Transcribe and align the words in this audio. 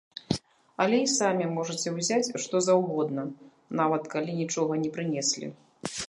Але 0.83 0.95
і 1.07 1.09
самі 1.15 1.45
можаце 1.57 1.89
ўзяць 1.97 2.31
што 2.45 2.61
заўгодна, 2.69 3.25
нават 3.81 4.09
калі 4.13 4.31
нічога 4.41 4.79
не 4.85 4.89
прынеслі. 4.97 5.47